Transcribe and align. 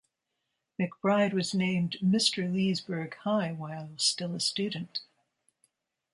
McBride 0.79 1.31
was 1.31 1.53
named 1.53 1.97
Mr. 2.03 2.51
Leesburg 2.51 3.13
High 3.17 3.51
while 3.51 3.91
still 3.99 4.33
a 4.33 4.39
student. 4.39 5.01